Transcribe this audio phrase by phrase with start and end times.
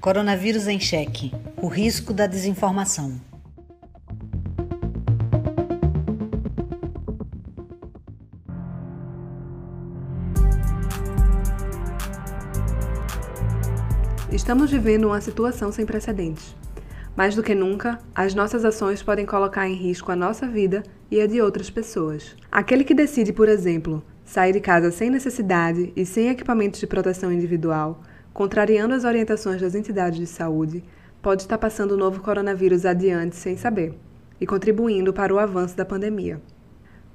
[0.00, 3.20] Coronavírus em Cheque O risco da desinformação.
[14.32, 16.56] Estamos vivendo uma situação sem precedentes.
[17.14, 21.20] Mais do que nunca, as nossas ações podem colocar em risco a nossa vida e
[21.20, 22.34] a de outras pessoas.
[22.50, 27.30] Aquele que decide, por exemplo, sair de casa sem necessidade e sem equipamentos de proteção
[27.30, 28.00] individual
[28.32, 30.84] contrariando as orientações das entidades de saúde,
[31.22, 33.94] pode estar passando o novo coronavírus adiante sem saber
[34.40, 36.40] e contribuindo para o avanço da pandemia.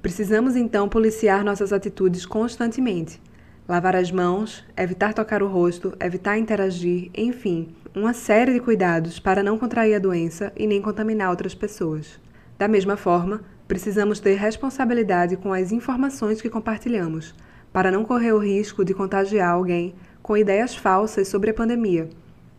[0.00, 3.20] Precisamos então policiar nossas atitudes constantemente.
[3.68, 9.42] Lavar as mãos, evitar tocar o rosto, evitar interagir, enfim, uma série de cuidados para
[9.42, 12.20] não contrair a doença e nem contaminar outras pessoas.
[12.56, 17.34] Da mesma forma, precisamos ter responsabilidade com as informações que compartilhamos,
[17.72, 19.94] para não correr o risco de contagiar alguém
[20.26, 22.08] com ideias falsas sobre a pandemia.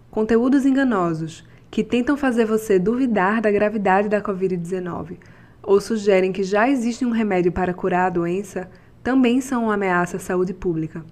[0.10, 5.18] Conteúdos enganosos que tentam fazer você duvidar da gravidade da Covid-19
[5.62, 8.70] ou sugerem que já existe um remédio para curar a doença
[9.04, 11.04] também são uma ameaça à saúde pública.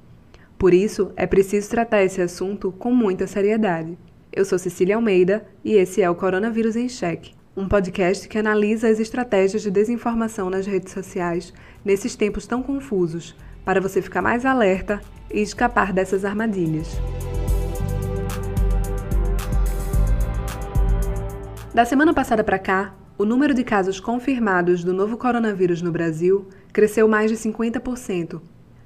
[0.57, 3.97] Por isso, é preciso tratar esse assunto com muita seriedade.
[4.31, 8.87] Eu sou Cecília Almeida e esse é o Coronavírus em Cheque, um podcast que analisa
[8.87, 13.35] as estratégias de desinformação nas redes sociais nesses tempos tão confusos,
[13.65, 15.01] para você ficar mais alerta
[15.33, 16.87] e escapar dessas armadilhas.
[21.73, 26.47] Da semana passada para cá, o número de casos confirmados do novo coronavírus no Brasil
[26.71, 28.39] cresceu mais de 50%.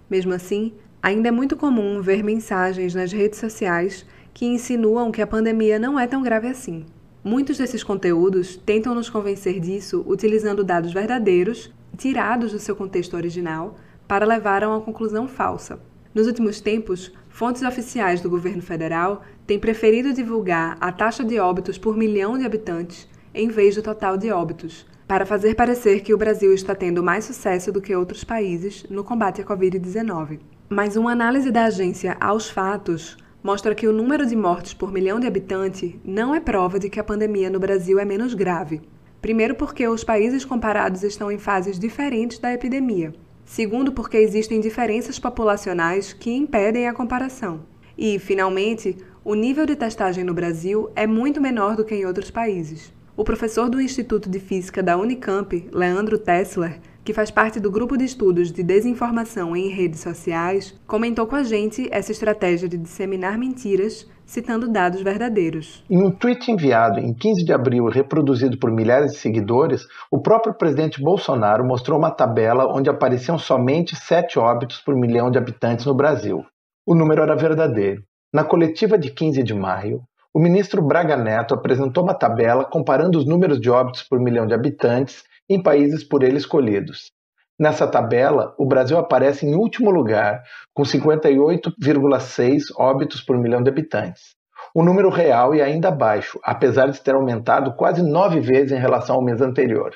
[0.09, 5.27] Mesmo assim, ainda é muito comum ver mensagens nas redes sociais que insinuam que a
[5.27, 6.85] pandemia não é tão grave assim.
[7.23, 13.75] Muitos desses conteúdos tentam nos convencer disso utilizando dados verdadeiros, tirados do seu contexto original,
[14.09, 15.79] para levar a uma conclusão falsa.
[16.15, 21.77] Nos últimos tempos, fontes oficiais do governo federal têm preferido divulgar a taxa de óbitos
[21.77, 26.17] por milhão de habitantes em vez do total de óbitos, para fazer parecer que o
[26.17, 30.39] Brasil está tendo mais sucesso do que outros países no combate à Covid-19.
[30.67, 35.19] Mas uma análise da agência aos fatos mostra que o número de mortes por milhão
[35.19, 38.81] de habitantes não é prova de que a pandemia no Brasil é menos grave.
[39.21, 43.13] Primeiro, porque os países comparados estão em fases diferentes da epidemia.
[43.49, 47.61] Segundo, porque existem diferenças populacionais que impedem a comparação.
[47.97, 48.95] E, finalmente,
[49.25, 52.93] o nível de testagem no Brasil é muito menor do que em outros países.
[53.17, 57.97] O professor do Instituto de Física da Unicamp, Leandro Tessler, que faz parte do grupo
[57.97, 63.35] de estudos de desinformação em redes sociais, comentou com a gente essa estratégia de disseminar
[63.35, 65.83] mentiras citando dados verdadeiros.
[65.89, 69.81] Em um tweet enviado em 15 de abril e reproduzido por milhares de seguidores,
[70.11, 75.39] o próprio presidente Bolsonaro mostrou uma tabela onde apareciam somente sete óbitos por milhão de
[75.39, 76.45] habitantes no Brasil.
[76.85, 78.03] O número era verdadeiro.
[78.31, 83.25] Na coletiva de 15 de maio, o ministro Braga Neto apresentou uma tabela comparando os
[83.25, 87.11] números de óbitos por milhão de habitantes em países por ele escolhidos.
[87.59, 90.41] Nessa tabela, o Brasil aparece em último lugar,
[90.73, 94.35] com 58,6 óbitos por milhão de habitantes.
[94.73, 99.15] O número real é ainda baixo, apesar de ter aumentado quase nove vezes em relação
[99.15, 99.91] ao mês anterior.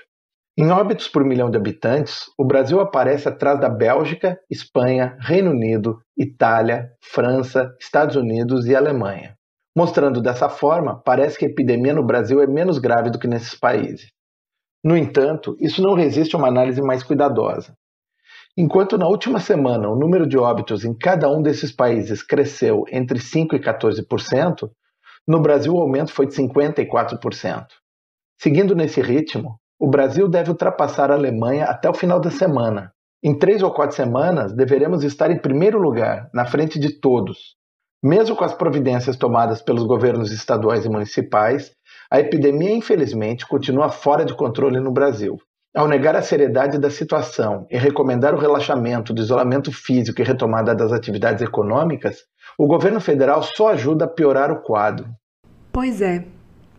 [0.57, 5.99] Em óbitos por milhão de habitantes, o Brasil aparece atrás da Bélgica, Espanha, Reino Unido,
[6.17, 9.35] Itália, França, Estados Unidos e Alemanha.
[9.75, 13.57] Mostrando dessa forma, parece que a epidemia no Brasil é menos grave do que nesses
[13.57, 14.12] países.
[14.83, 17.75] No entanto, isso não resiste a uma análise mais cuidadosa.
[18.55, 23.17] Enquanto na última semana o número de óbitos em cada um desses países cresceu entre
[23.17, 24.69] 5% e 14%,
[25.27, 27.65] no Brasil o aumento foi de 54%.
[28.39, 32.91] Seguindo nesse ritmo, o Brasil deve ultrapassar a Alemanha até o final da semana.
[33.23, 37.55] Em três ou quatro semanas, deveremos estar em primeiro lugar, na frente de todos.
[38.03, 41.71] Mesmo com as providências tomadas pelos governos estaduais e municipais,
[42.13, 45.41] a epidemia, infelizmente, continua fora de controle no Brasil.
[45.75, 50.75] Ao negar a seriedade da situação e recomendar o relaxamento do isolamento físico e retomada
[50.75, 52.19] das atividades econômicas,
[52.55, 55.07] o governo federal só ajuda a piorar o quadro.
[55.71, 56.23] Pois é.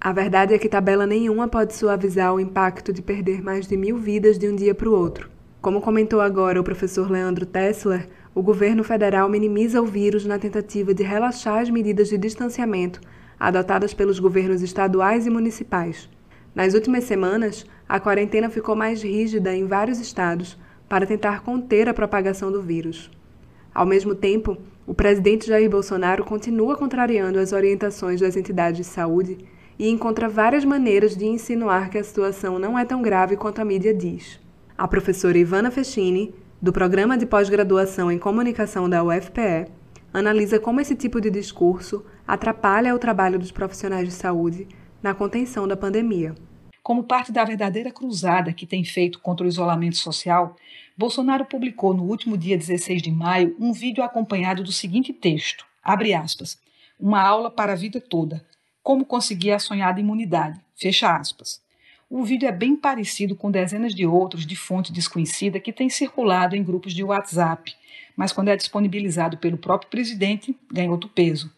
[0.00, 3.98] A verdade é que tabela nenhuma pode suavizar o impacto de perder mais de mil
[3.98, 5.28] vidas de um dia para o outro.
[5.60, 10.94] Como comentou agora o professor Leandro Tessler, o governo federal minimiza o vírus na tentativa
[10.94, 13.00] de relaxar as medidas de distanciamento
[13.38, 16.08] adotadas pelos governos estaduais e municipais.
[16.54, 20.58] Nas últimas semanas, a quarentena ficou mais rígida em vários estados
[20.88, 23.10] para tentar conter a propagação do vírus.
[23.74, 29.38] Ao mesmo tempo, o presidente Jair Bolsonaro continua contrariando as orientações das entidades de saúde
[29.78, 33.64] e encontra várias maneiras de insinuar que a situação não é tão grave quanto a
[33.64, 34.38] mídia diz.
[34.78, 39.66] A professora Ivana Fechini, do Programa de Pós-Graduação em Comunicação da UFPE,
[40.14, 44.68] analisa como esse tipo de discurso atrapalha o trabalho dos profissionais de saúde
[45.02, 46.36] na contenção da pandemia.
[46.84, 50.54] Como parte da verdadeira cruzada que tem feito contra o isolamento social,
[50.96, 56.14] Bolsonaro publicou no último dia 16 de maio um vídeo acompanhado do seguinte texto: abre
[56.14, 56.60] aspas,
[56.98, 58.46] uma aula para a vida toda.
[58.84, 60.60] Como conseguir a sonhada imunidade?
[60.76, 61.60] Fecha aspas.
[62.08, 66.54] O vídeo é bem parecido com dezenas de outros de fonte desconhecida que têm circulado
[66.54, 67.74] em grupos de WhatsApp,
[68.16, 71.52] mas quando é disponibilizado pelo próprio presidente, ganha outro peso.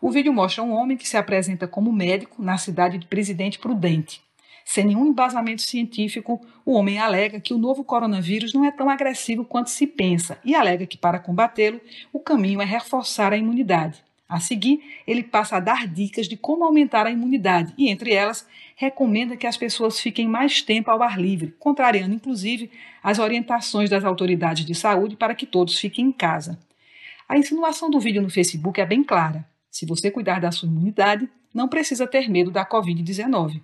[0.00, 4.20] O vídeo mostra um homem que se apresenta como médico na cidade de Presidente Prudente.
[4.64, 9.44] Sem nenhum embasamento científico, o homem alega que o novo coronavírus não é tão agressivo
[9.44, 11.80] quanto se pensa e alega que, para combatê-lo,
[12.12, 14.02] o caminho é reforçar a imunidade.
[14.32, 18.46] A seguir, ele passa a dar dicas de como aumentar a imunidade e, entre elas,
[18.74, 22.70] recomenda que as pessoas fiquem mais tempo ao ar livre, contrariando inclusive
[23.02, 26.58] as orientações das autoridades de saúde para que todos fiquem em casa.
[27.28, 29.46] A insinuação do vídeo no Facebook é bem clara.
[29.70, 33.60] Se você cuidar da sua imunidade, não precisa ter medo da Covid-19.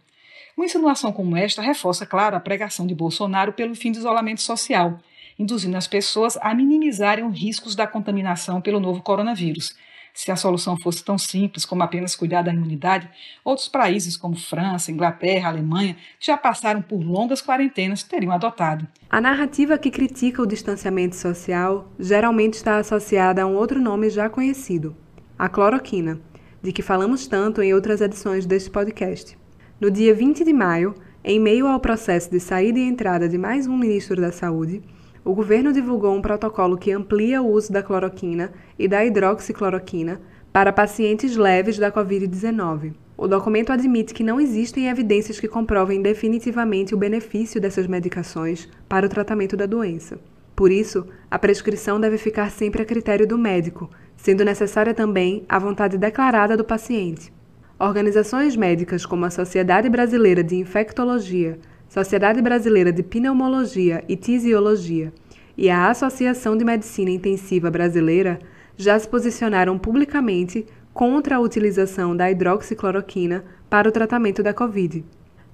[0.55, 4.99] Uma insinuação como esta reforça, claro, a pregação de Bolsonaro pelo fim do isolamento social,
[5.38, 9.75] induzindo as pessoas a minimizarem os riscos da contaminação pelo novo coronavírus
[10.19, 13.09] se a solução fosse tão simples como apenas cuidar da imunidade,
[13.44, 18.85] outros países como França, Inglaterra, Alemanha, que já passaram por longas quarentenas, teriam adotado.
[19.09, 24.29] A narrativa que critica o distanciamento social geralmente está associada a um outro nome já
[24.29, 24.97] conhecido,
[25.38, 26.20] a cloroquina,
[26.61, 29.38] de que falamos tanto em outras edições deste podcast.
[29.81, 33.69] No dia 20 de maio, em meio ao processo de saída e entrada de mais
[33.69, 34.82] um ministro da Saúde,
[35.28, 40.72] o governo divulgou um protocolo que amplia o uso da cloroquina e da hidroxicloroquina para
[40.72, 42.94] pacientes leves da Covid-19.
[43.14, 49.04] O documento admite que não existem evidências que comprovem definitivamente o benefício dessas medicações para
[49.04, 50.19] o tratamento da doença.
[50.56, 55.58] Por isso, a prescrição deve ficar sempre a critério do médico, sendo necessária também a
[55.58, 57.31] vontade declarada do paciente.
[57.78, 61.58] Organizações médicas como a Sociedade Brasileira de Infectologia,
[61.88, 65.11] Sociedade Brasileira de Pneumologia e Tisiologia
[65.56, 68.38] e a Associação de Medicina Intensiva Brasileira
[68.76, 75.02] já se posicionaram publicamente contra a utilização da hidroxicloroquina para o tratamento da Covid.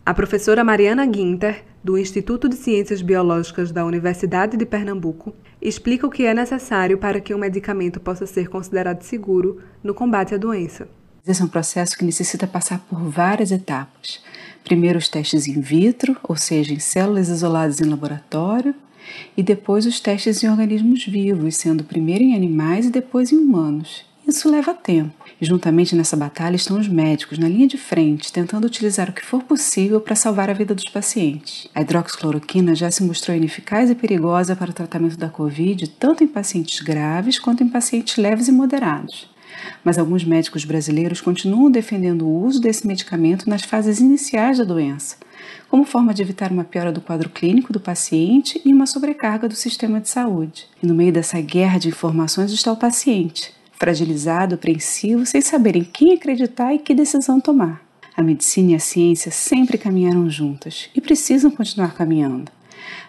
[0.05, 5.33] A professora Mariana Guinter, do Instituto de Ciências Biológicas da Universidade de Pernambuco,
[5.63, 10.35] explica o que é necessário para que um medicamento possa ser considerado seguro no combate
[10.35, 10.89] à doença.
[11.26, 14.21] Esse é um processo que necessita passar por várias etapas.
[14.62, 18.75] Primeiro os testes in vitro, ou seja, em células isoladas em laboratório,
[19.35, 24.05] e depois os testes em organismos vivos, sendo primeiro em animais e depois em humanos.
[24.29, 25.15] Isso leva tempo.
[25.41, 29.25] E juntamente nessa batalha estão os médicos na linha de frente, tentando utilizar o que
[29.25, 31.69] for possível para salvar a vida dos pacientes.
[31.75, 36.29] A hidroxicloroquina já se mostrou ineficaz e perigosa para o tratamento da Covid, tanto em
[36.29, 39.34] pacientes graves quanto em pacientes leves e moderados
[39.85, 45.17] mas alguns médicos brasileiros continuam defendendo o uso desse medicamento nas fases iniciais da doença,
[45.69, 49.55] como forma de evitar uma piora do quadro clínico do paciente e uma sobrecarga do
[49.55, 50.67] sistema de saúde.
[50.83, 55.85] E no meio dessa guerra de informações está o paciente, fragilizado, apreensivo, sem saber em
[55.85, 57.83] quem acreditar e que decisão tomar.
[58.17, 62.51] A medicina e a ciência sempre caminharam juntas e precisam continuar caminhando.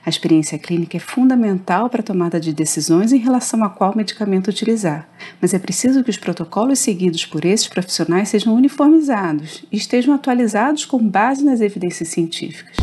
[0.06, 4.50] A experiência clínica é fundamental para a tomada de decisões em relação a qual medicamento
[4.50, 5.09] utilizar,
[5.42, 10.85] mas é preciso que os protocolos seguidos por esses profissionais sejam uniformizados e estejam atualizados
[10.85, 12.78] com base nas evidências científicas.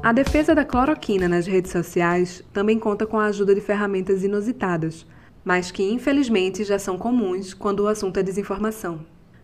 [0.00, 5.04] A defesa da cloroquina nas redes sociais também conta com a ajuda de ferramentas inusitadas,
[5.44, 9.00] mas que infelizmente já são comuns quando o assunto é desinformação.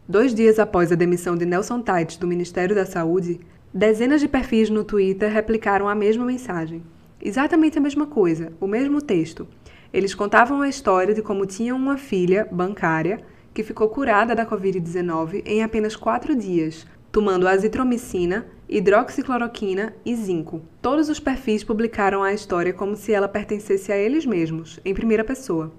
[0.09, 3.41] Dois dias após a demissão de Nelson Tait do Ministério da Saúde,
[3.77, 6.83] Dezenas de perfis no Twitter replicaram a mesma mensagem.
[7.21, 9.47] Exatamente a mesma coisa, o mesmo texto.
[9.93, 13.21] Eles contavam a história de como tinham uma filha bancária
[13.53, 20.63] que ficou curada da Covid-19 em apenas quatro dias, tomando azitromicina, hidroxicloroquina e zinco.
[20.81, 25.23] Todos os perfis publicaram a história como se ela pertencesse a eles mesmos, em primeira
[25.23, 25.71] pessoa.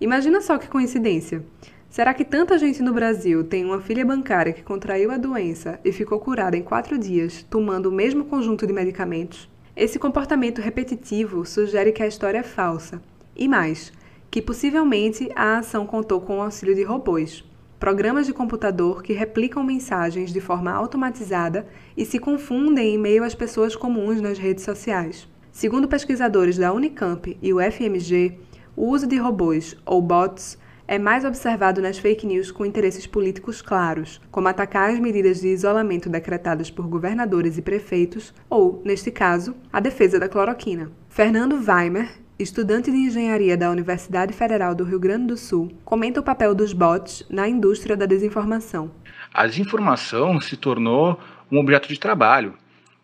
[0.00, 1.44] Imagina só que coincidência.
[1.92, 5.92] Será que tanta gente no Brasil tem uma filha bancária que contraiu a doença e
[5.92, 9.46] ficou curada em quatro dias, tomando o mesmo conjunto de medicamentos?
[9.76, 13.02] Esse comportamento repetitivo sugere que a história é falsa.
[13.36, 13.92] E mais,
[14.30, 17.44] que possivelmente a ação contou com o auxílio de robôs,
[17.78, 23.34] programas de computador que replicam mensagens de forma automatizada e se confundem em meio às
[23.34, 25.28] pessoas comuns nas redes sociais.
[25.50, 28.38] Segundo pesquisadores da Unicamp e o FMG,
[28.74, 30.56] o uso de robôs ou bots
[30.92, 35.48] é mais observado nas fake news com interesses políticos claros, como atacar as medidas de
[35.48, 40.92] isolamento decretadas por governadores e prefeitos, ou, neste caso, a defesa da cloroquina.
[41.08, 46.22] Fernando Weimer, estudante de engenharia da Universidade Federal do Rio Grande do Sul, comenta o
[46.22, 48.90] papel dos bots na indústria da desinformação.
[49.32, 51.18] A desinformação se tornou
[51.50, 52.52] um objeto de trabalho,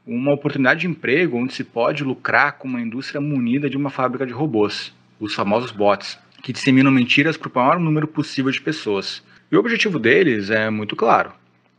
[0.07, 4.27] uma oportunidade de emprego onde se pode lucrar com uma indústria munida de uma fábrica
[4.27, 9.23] de robôs, os famosos bots, que disseminam mentiras para o maior número possível de pessoas.
[9.51, 11.33] E o objetivo deles é muito claro: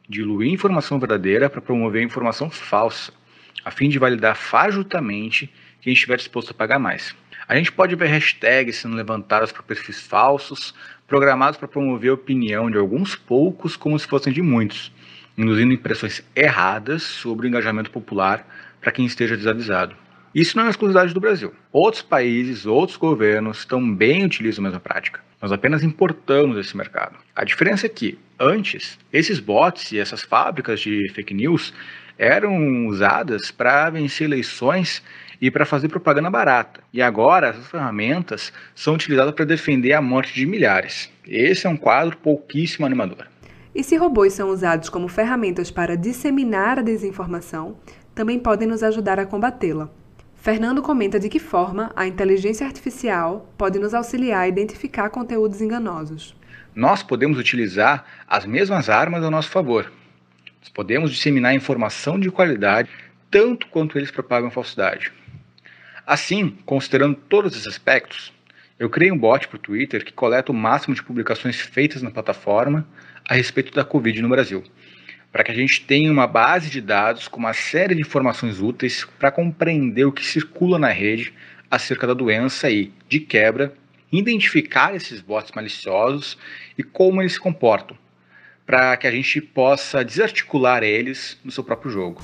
[0.08, 3.13] diluir informação verdadeira para promover informação falsa,
[3.63, 5.51] a fim de validar fajuntamente
[5.82, 7.16] quem estiver disposto a pagar mais.
[7.48, 10.74] A gente pode ver hashtags sendo levantadas por perfis falsos,
[11.08, 14.92] programados para promover a opinião de alguns poucos como se fossem de muitos,
[15.38, 18.46] induzindo impressões erradas sobre o engajamento popular
[18.80, 19.96] para quem esteja desavisado.
[20.34, 21.54] Isso não é exclusividade do Brasil.
[21.72, 25.22] Outros países, outros governos também utilizam a mesma prática.
[25.42, 27.18] Nós apenas importamos esse mercado.
[27.36, 31.74] A diferença é que, antes, esses bots e essas fábricas de fake news
[32.18, 35.02] eram usadas para vencer eleições
[35.42, 36.82] e para fazer propaganda barata.
[36.94, 41.10] E agora essas ferramentas são utilizadas para defender a morte de milhares.
[41.26, 43.26] Esse é um quadro pouquíssimo animador.
[43.74, 47.78] E se robôs são usados como ferramentas para disseminar a desinformação,
[48.14, 49.90] também podem nos ajudar a combatê-la.
[50.41, 56.34] Fernando comenta de que forma a inteligência artificial pode nos auxiliar a identificar conteúdos enganosos.
[56.74, 59.91] Nós podemos utilizar as mesmas armas a nosso favor.
[60.62, 62.89] Nós podemos disseminar informação de qualidade
[63.29, 65.12] tanto quanto eles propagam falsidade.
[66.08, 68.34] Assim, considerando todos esses aspectos,
[68.79, 72.12] eu criei um bot para o Twitter que coleta o máximo de publicações feitas na
[72.12, 72.88] plataforma
[73.27, 74.63] a respeito da Covid no Brasil,
[75.32, 79.06] para que a gente tenha uma base de dados com uma série de informações úteis
[79.20, 81.34] para compreender o que circula na rede
[81.70, 83.74] acerca da doença e, de quebra,
[84.12, 86.38] identificar esses bots maliciosos
[86.78, 87.96] e como eles se comportam,
[88.66, 92.22] para que a gente possa desarticular eles no seu próprio jogo.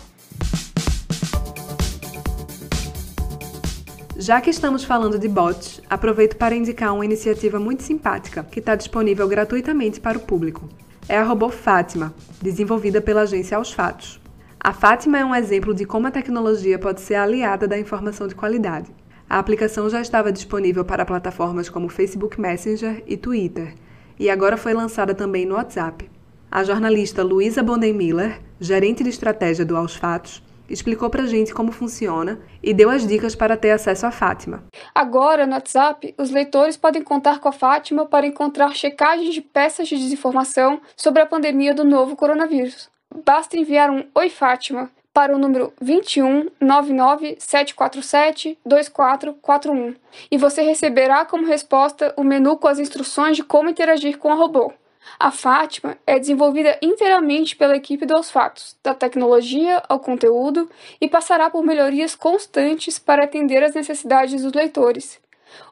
[4.18, 8.74] Já que estamos falando de bots, aproveito para indicar uma iniciativa muito simpática que está
[8.74, 10.68] disponível gratuitamente para o público
[11.08, 14.20] é a robô Fátima, desenvolvida pela agência Aos Fatos.
[14.60, 18.34] A Fátima é um exemplo de como a tecnologia pode ser aliada da informação de
[18.34, 18.90] qualidade.
[19.30, 23.76] A aplicação já estava disponível para plataformas como Facebook Messenger e Twitter,
[24.20, 26.10] e agora foi lançada também no WhatsApp.
[26.50, 32.40] A jornalista Luísa Bonden-Miller, gerente de estratégia do Aos Fatos, explicou pra gente como funciona
[32.62, 34.64] e deu as dicas para ter acesso à Fátima.
[34.94, 39.88] Agora, no WhatsApp, os leitores podem contar com a Fátima para encontrar checagens de peças
[39.88, 42.90] de desinformação sobre a pandemia do novo coronavírus.
[43.24, 49.96] Basta enviar um Oi Fátima para o número 21 99 747 2441
[50.30, 54.36] e você receberá como resposta o menu com as instruções de como interagir com a
[54.36, 54.74] robô.
[55.20, 60.70] A Fátima é desenvolvida inteiramente pela equipe dos fatos, da tecnologia ao conteúdo,
[61.00, 65.20] e passará por melhorias constantes para atender às necessidades dos leitores.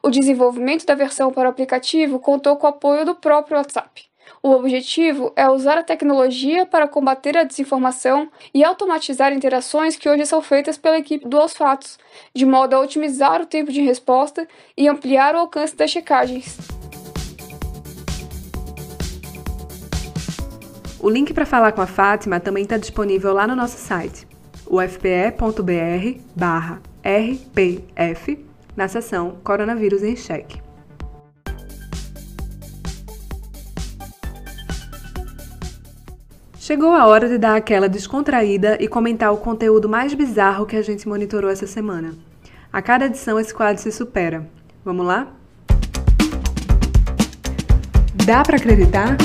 [0.02, 4.08] O desenvolvimento da versão para o aplicativo contou com o apoio do próprio WhatsApp.
[4.42, 10.26] O objetivo é usar a tecnologia para combater a desinformação e automatizar interações que hoje
[10.26, 11.98] são feitas pela equipe do Aos Fatos,
[12.34, 16.83] de modo a otimizar o tempo de resposta e ampliar o alcance das checagens.
[21.04, 24.26] O link para falar com a Fátima também está disponível lá no nosso site,
[24.66, 28.42] ufpe.br barra RPF,
[28.74, 30.62] na seção Coronavírus em Cheque.
[36.58, 40.82] Chegou a hora de dar aquela descontraída e comentar o conteúdo mais bizarro que a
[40.82, 42.14] gente monitorou essa semana.
[42.72, 44.48] A cada edição esse quadro se supera.
[44.82, 45.28] Vamos lá?
[48.24, 49.18] Dá para acreditar?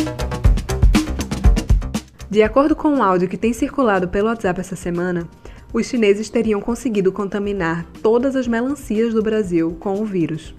[2.29, 5.27] De acordo com um áudio que tem circulado pelo WhatsApp essa semana,
[5.73, 10.53] os chineses teriam conseguido contaminar todas as melancias do Brasil com o vírus.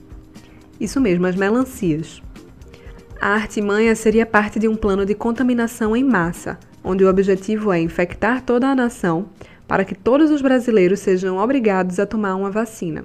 [0.80, 2.20] Isso mesmo, as melancias.
[3.20, 7.80] A artimanha seria parte de um plano de contaminação em massa, onde o objetivo é
[7.80, 9.28] infectar toda a nação
[9.68, 13.04] para que todos os brasileiros sejam obrigados a tomar uma vacina.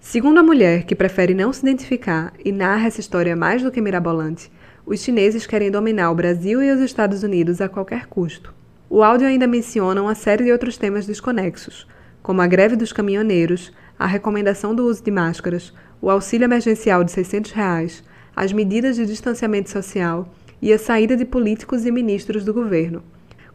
[0.00, 3.80] Segundo a mulher, que prefere não se identificar e narra essa história mais do que
[3.80, 4.50] mirabolante,
[4.84, 8.52] os chineses querem dominar o Brasil e os Estados Unidos a qualquer custo.
[8.90, 11.86] O áudio ainda menciona uma série de outros temas desconexos,
[12.22, 17.12] como a greve dos caminhoneiros, a recomendação do uso de máscaras, o auxílio emergencial de
[17.12, 20.28] 600 reais, as medidas de distanciamento social
[20.60, 23.02] e a saída de políticos e ministros do governo.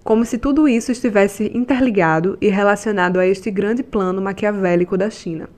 [0.03, 5.49] Como se tudo isso estivesse interligado e relacionado a este grande plano maquiavélico da China.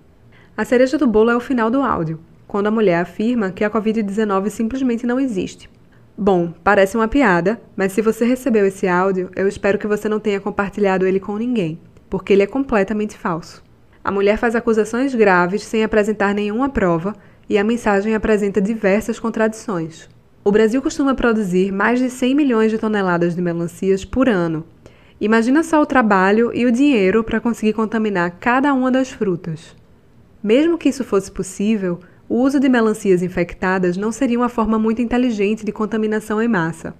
[0.57, 3.69] A cereja do bolo é o final do áudio, quando a mulher afirma que a
[3.69, 5.69] Covid-19 simplesmente não existe.
[6.17, 10.19] Bom, parece uma piada, mas se você recebeu esse áudio, eu espero que você não
[10.19, 11.79] tenha compartilhado ele com ninguém,
[12.09, 13.63] porque ele é completamente falso.
[14.03, 17.15] A mulher faz acusações graves sem apresentar nenhuma prova
[17.47, 20.09] e a mensagem apresenta diversas contradições.
[20.43, 24.65] O Brasil costuma produzir mais de 100 milhões de toneladas de melancias por ano.
[25.21, 29.75] Imagina só o trabalho e o dinheiro para conseguir contaminar cada uma das frutas.
[30.41, 31.99] Mesmo que isso fosse possível,
[32.29, 36.93] o uso de melancias infectadas não seria uma forma muito inteligente de contaminação em massa.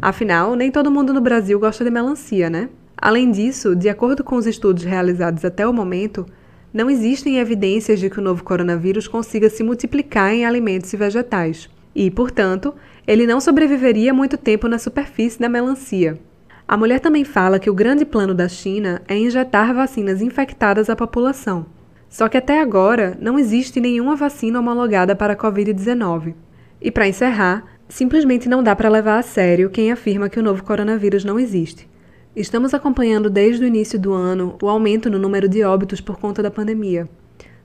[0.00, 2.70] Afinal, nem todo mundo no Brasil gosta de melancia, né?
[2.96, 6.24] Além disso, de acordo com os estudos realizados até o momento,
[6.72, 11.68] não existem evidências de que o novo coronavírus consiga se multiplicar em alimentos e vegetais,
[11.94, 12.74] e, portanto,
[13.06, 16.18] ele não sobreviveria muito tempo na superfície da melancia.
[16.66, 20.96] A mulher também fala que o grande plano da China é injetar vacinas infectadas à
[20.96, 21.66] população.
[22.12, 26.34] Só que até agora não existe nenhuma vacina homologada para a Covid-19.
[26.78, 30.62] E para encerrar, simplesmente não dá para levar a sério quem afirma que o novo
[30.62, 31.88] coronavírus não existe.
[32.36, 36.42] Estamos acompanhando desde o início do ano o aumento no número de óbitos por conta
[36.42, 37.08] da pandemia.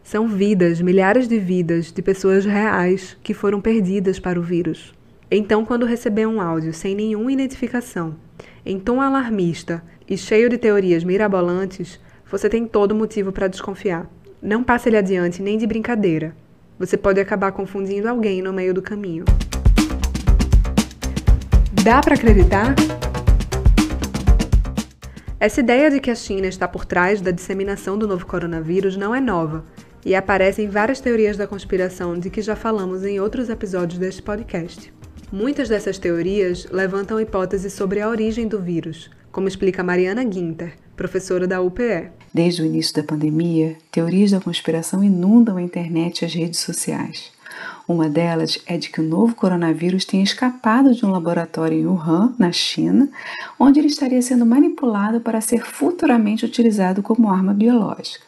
[0.01, 4.93] São vidas, milhares de vidas, de pessoas reais que foram perdidas para o vírus.
[5.29, 8.15] Então, quando receber um áudio sem nenhuma identificação,
[8.65, 11.99] em tom alarmista e cheio de teorias mirabolantes,
[12.31, 14.09] você tem todo motivo para desconfiar.
[14.41, 16.35] Não passe ele adiante nem de brincadeira.
[16.77, 19.25] Você pode acabar confundindo alguém no meio do caminho.
[21.83, 22.75] Dá para acreditar?
[25.39, 29.13] Essa ideia de que a China está por trás da disseminação do novo coronavírus não
[29.13, 29.65] é nova
[30.05, 34.21] e aparece em várias teorias da conspiração de que já falamos em outros episódios deste
[34.21, 34.93] podcast.
[35.31, 41.47] Muitas dessas teorias levantam hipóteses sobre a origem do vírus, como explica Mariana Guinter, professora
[41.47, 42.09] da UPE.
[42.33, 47.31] Desde o início da pandemia, teorias da conspiração inundam a internet e as redes sociais.
[47.87, 52.33] Uma delas é de que o novo coronavírus tenha escapado de um laboratório em Wuhan,
[52.37, 53.09] na China,
[53.59, 58.25] onde ele estaria sendo manipulado para ser futuramente utilizado como arma biológica.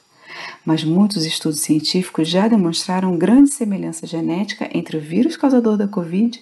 [0.63, 6.39] Mas muitos estudos científicos já demonstraram grande semelhança genética entre o vírus causador da Covid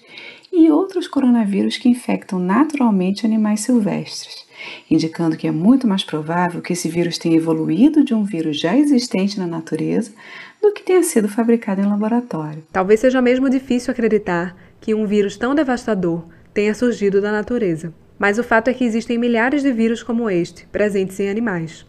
[0.51, 4.46] e outros coronavírus que infectam naturalmente animais silvestres,
[4.89, 8.77] indicando que é muito mais provável que esse vírus tenha evoluído de um vírus já
[8.77, 10.11] existente na natureza
[10.61, 12.63] do que tenha sido fabricado em laboratório.
[12.71, 17.93] Talvez seja mesmo difícil acreditar que um vírus tão devastador tenha surgido da natureza.
[18.17, 21.85] Mas o fato é que existem milhares de vírus como este presentes em animais.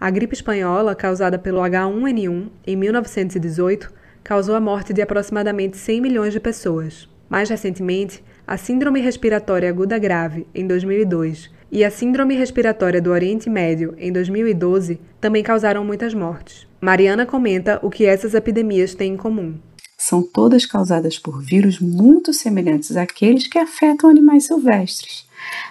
[0.00, 6.32] A gripe espanhola, causada pelo H1N1 em 1918, causou a morte de aproximadamente 100 milhões
[6.32, 7.08] de pessoas.
[7.28, 13.50] Mais recentemente, a Síndrome Respiratória Aguda Grave, em 2002, e a Síndrome Respiratória do Oriente
[13.50, 16.66] Médio, em 2012, também causaram muitas mortes.
[16.80, 19.54] Mariana comenta o que essas epidemias têm em comum.
[19.96, 25.26] São todas causadas por vírus muito semelhantes àqueles que afetam animais silvestres,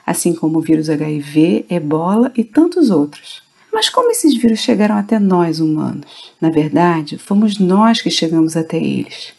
[0.05, 3.41] assim como o vírus HIV, ebola e tantos outros.
[3.71, 6.33] Mas como esses vírus chegaram até nós humanos?
[6.41, 9.36] Na verdade, fomos nós que chegamos até eles.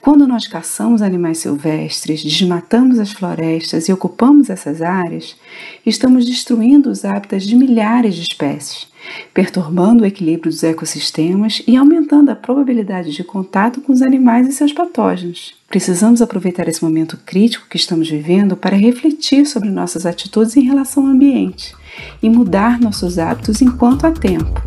[0.00, 5.36] Quando nós caçamos animais silvestres, desmatamos as florestas e ocupamos essas áreas,
[5.84, 8.86] estamos destruindo os hábitats de milhares de espécies,
[9.32, 14.52] perturbando o equilíbrio dos ecossistemas e aumentando a probabilidade de contato com os animais e
[14.52, 15.54] seus patógenos.
[15.68, 21.04] Precisamos aproveitar esse momento crítico que estamos vivendo para refletir sobre nossas atitudes em relação
[21.04, 21.74] ao ambiente
[22.22, 24.62] e mudar nossos hábitos enquanto há tempo.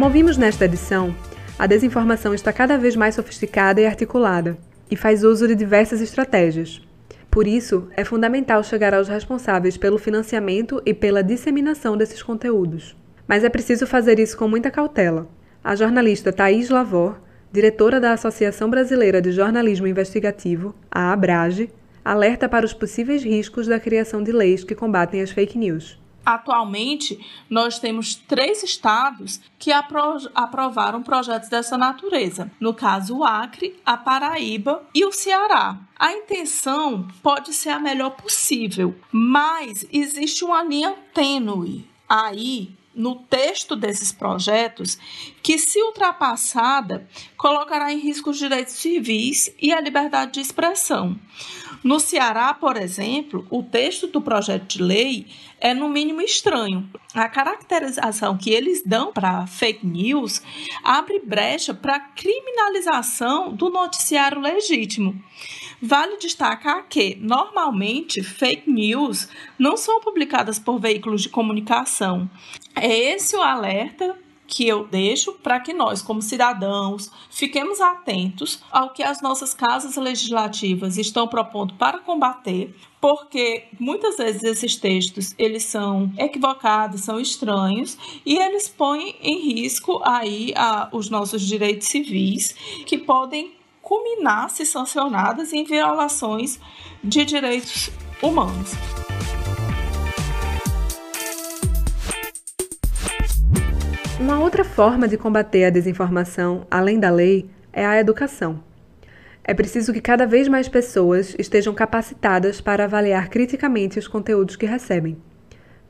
[0.00, 1.14] Como ouvimos nesta edição,
[1.58, 4.56] a desinformação está cada vez mais sofisticada e articulada
[4.90, 6.80] e faz uso de diversas estratégias.
[7.30, 12.96] Por isso, é fundamental chegar aos responsáveis pelo financiamento e pela disseminação desses conteúdos.
[13.28, 15.28] Mas é preciso fazer isso com muita cautela.
[15.62, 17.20] A jornalista Thaís Lavor,
[17.52, 21.70] diretora da Associação Brasileira de Jornalismo Investigativo, a ABRAGE,
[22.02, 25.99] alerta para os possíveis riscos da criação de leis que combatem as fake news.
[26.24, 30.00] Atualmente, nós temos três estados que apro
[30.34, 32.50] aprovaram projetos dessa natureza.
[32.60, 35.78] No caso, o Acre, a Paraíba e o Ceará.
[35.98, 43.76] A intenção pode ser a melhor possível, mas existe uma linha tênue aí no texto
[43.76, 44.98] desses projetos
[45.42, 51.18] que, se ultrapassada, colocará em risco os direitos civis e a liberdade de expressão.
[51.82, 55.26] No Ceará, por exemplo, o texto do projeto de lei
[55.58, 56.88] é no mínimo estranho.
[57.14, 60.42] A caracterização que eles dão para fake news
[60.84, 65.18] abre brecha para criminalização do noticiário legítimo.
[65.80, 72.30] Vale destacar que, normalmente, fake news não são publicadas por veículos de comunicação.
[72.76, 74.18] É esse o alerta
[74.50, 79.96] que eu deixo para que nós, como cidadãos, fiquemos atentos ao que as nossas casas
[79.96, 87.96] legislativas estão propondo para combater, porque muitas vezes esses textos eles são equivocados, são estranhos
[88.26, 94.66] e eles põem em risco aí a, os nossos direitos civis que podem culminar se
[94.66, 96.58] sancionadas em violações
[97.02, 98.72] de direitos humanos.
[104.20, 108.62] Uma outra forma de combater a desinformação, além da lei, é a educação.
[109.42, 114.66] É preciso que cada vez mais pessoas estejam capacitadas para avaliar criticamente os conteúdos que
[114.66, 115.16] recebem.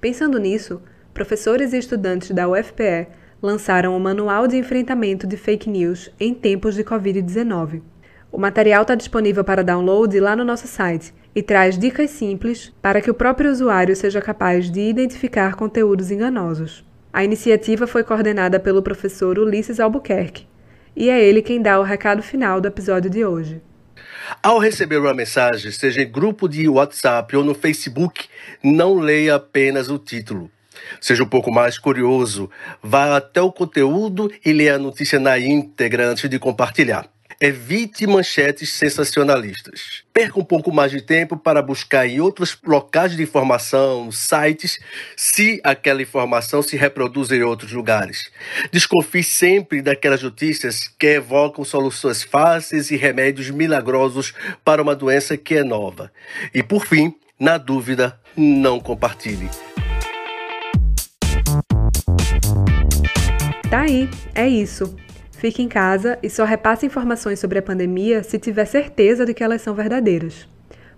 [0.01, 0.81] Pensando nisso,
[1.13, 3.09] professores e estudantes da UFPE
[3.43, 7.83] lançaram o Manual de Enfrentamento de Fake News em tempos de Covid-19.
[8.31, 13.01] O material está disponível para download lá no nosso site e traz dicas simples para
[13.01, 16.89] que o próprio usuário seja capaz de identificar conteúdos enganosos.
[17.13, 20.47] A iniciativa foi coordenada pelo professor Ulisses Albuquerque,
[20.95, 23.61] e é ele quem dá o recado final do episódio de hoje.
[24.41, 28.29] Ao receber uma mensagem, seja em grupo de WhatsApp ou no Facebook,
[28.63, 30.49] não leia apenas o título.
[31.01, 32.49] Seja um pouco mais curioso,
[32.81, 37.09] vá até o conteúdo e leia a notícia na íntegra antes de compartilhar.
[37.43, 40.03] Evite manchetes sensacionalistas.
[40.13, 44.79] Perca um pouco mais de tempo para buscar em outros locais de informação, sites,
[45.17, 48.31] se aquela informação se reproduz em outros lugares.
[48.71, 55.55] Desconfie sempre daquelas notícias que evocam soluções fáceis e remédios milagrosos para uma doença que
[55.55, 56.13] é nova.
[56.53, 59.49] E por fim, na dúvida, não compartilhe.
[63.71, 64.95] Tá aí, é isso.
[65.41, 69.43] Fique em casa e só repasse informações sobre a pandemia se tiver certeza de que
[69.43, 70.47] elas são verdadeiras.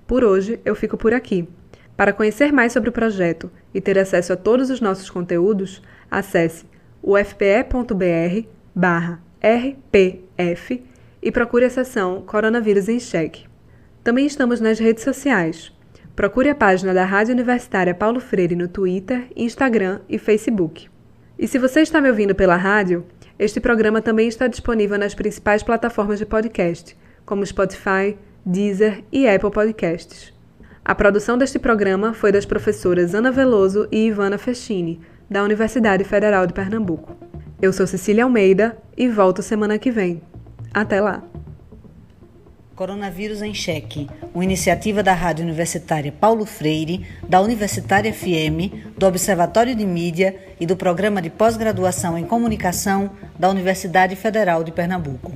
[0.04, 1.48] Por hoje, eu fico por aqui.
[1.96, 6.64] Para conhecer mais sobre o projeto e ter acesso a todos os nossos conteúdos, acesse
[7.00, 8.48] ufpe.br
[9.40, 10.82] rpf
[11.22, 13.46] e procure a seção Coronavírus em Cheque.
[14.02, 15.72] Também estamos nas redes sociais.
[16.16, 20.90] Procure a página da Rádio Universitária Paulo Freire no Twitter, Instagram e Facebook.
[21.38, 23.06] E se você está me ouvindo pela rádio,
[23.38, 29.50] este programa também está disponível nas principais plataformas de podcast, como Spotify, Deezer e Apple
[29.50, 30.32] Podcasts.
[30.84, 36.46] A produção deste programa foi das professoras Ana Veloso e Ivana Festini, da Universidade Federal
[36.46, 37.16] de Pernambuco.
[37.60, 40.20] Eu sou Cecília Almeida e volto semana que vem.
[40.74, 41.22] Até lá!
[42.74, 49.74] Coronavírus em Cheque, uma iniciativa da Rádio Universitária Paulo Freire, da Universitária FM, do Observatório
[49.74, 55.32] de Mídia e do Programa de Pós-Graduação em Comunicação da Universidade Federal de Pernambuco.